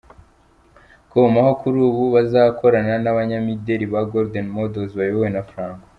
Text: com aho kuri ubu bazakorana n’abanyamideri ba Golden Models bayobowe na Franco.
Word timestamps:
com 1.11 1.33
aho 1.41 1.51
kuri 1.61 1.77
ubu 1.89 2.03
bazakorana 2.15 2.93
n’abanyamideri 3.03 3.85
ba 3.93 4.01
Golden 4.11 4.47
Models 4.55 4.91
bayobowe 4.99 5.29
na 5.31 5.41
Franco. 5.49 5.85